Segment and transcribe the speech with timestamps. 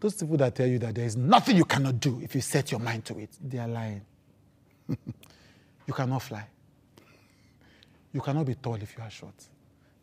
[0.00, 2.70] Those people that tell you that there is nothing you cannot do if you set
[2.70, 4.00] your mind to it, they are lying.
[4.88, 6.46] you cannot fly.
[8.12, 9.34] You cannot be tall if you are short.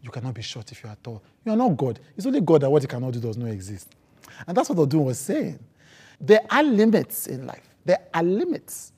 [0.02, 1.22] You cannot be short if you are tall.
[1.44, 2.00] You are not God.
[2.16, 3.90] It's only God that what he cannot do does not exist.
[4.46, 5.60] And that's what Odun was saying.
[6.22, 7.68] There are limits in life.
[7.84, 8.94] There are limits.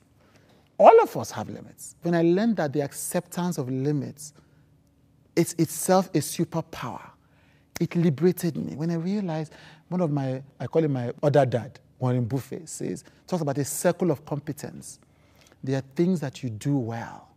[0.78, 1.96] All of us have limits.
[2.02, 4.32] When I learned that the acceptance of limits
[5.36, 7.02] is itself a superpower,
[7.80, 8.76] it liberated me.
[8.76, 9.52] When I realized
[9.88, 13.64] one of my, I call him my other dad, Warren Buffett, says, talks about a
[13.64, 15.00] circle of competence.
[15.64, 17.28] There are things that you do well.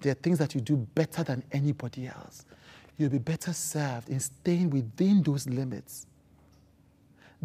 [0.00, 2.44] There are things that you do better than anybody else.
[2.96, 6.06] You'll be better served in staying within those limits.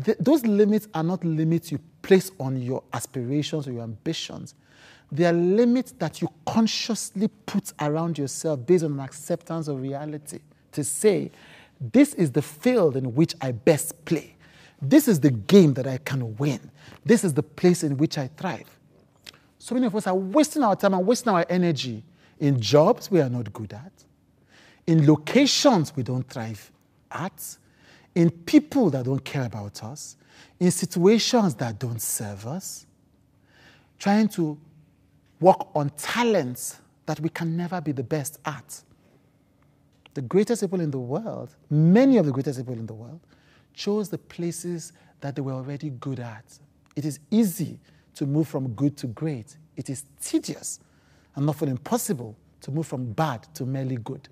[0.03, 4.55] Th- those limits are not limits you place on your aspirations or your ambitions.
[5.11, 10.39] They are limits that you consciously put around yourself based on an acceptance of reality
[10.71, 11.31] to say,
[11.79, 14.35] this is the field in which I best play.
[14.81, 16.71] This is the game that I can win.
[17.05, 18.79] This is the place in which I thrive.
[19.57, 22.03] So many of us are wasting our time and wasting our energy
[22.39, 23.91] in jobs we are not good at,
[24.87, 26.71] in locations we don't thrive
[27.11, 27.57] at,
[28.15, 30.15] in people that don't care about us,
[30.59, 32.85] in situations that don't serve us,
[33.97, 34.57] trying to
[35.39, 38.81] work on talents that we can never be the best at.
[40.19, 43.21] The greatest people in the world, many of the greatest people in the world,
[43.73, 46.43] chose the places that they were already good at.
[46.97, 47.79] It is easy
[48.15, 49.55] to move from good to great.
[49.77, 50.81] It is tedious
[51.35, 54.27] and often impossible to move from bad to merely good.